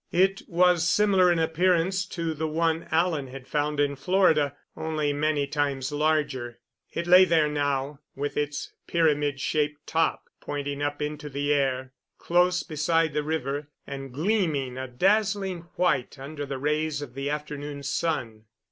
[0.11, 5.45] It was similar in appearance to the one Alan had found in Florida, only many
[5.45, 6.57] times larger.
[6.91, 12.63] It lay there now, with its pyramid shaped top pointing up into the air, close
[12.63, 18.45] beside the river, and gleaming a dazzling white under the rays of the afternoon sun.